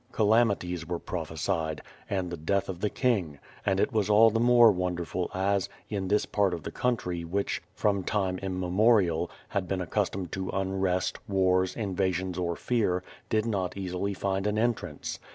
[0.11, 4.39] Calamities were prophe sied, and the death of the king; and it was all the
[4.39, 9.29] more won derful as, in this part of the country, which, from time im memorial,
[9.49, 15.19] had been accustomed to unrest, wars, invasions, or fear did not easily find an entrance.